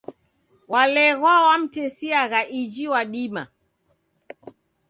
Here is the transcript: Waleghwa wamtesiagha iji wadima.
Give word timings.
Waleghwa 0.73 1.33
wamtesiagha 1.45 2.41
iji 2.59 2.85
wadima. 2.93 3.43